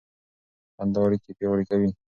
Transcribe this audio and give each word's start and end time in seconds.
خندا 0.75 0.99
اړیکې 1.05 1.31
پیاوړې 1.37 1.63
کوي. 1.71 1.89